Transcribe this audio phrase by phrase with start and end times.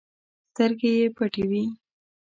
[0.51, 1.63] سترګې یې پټې وي.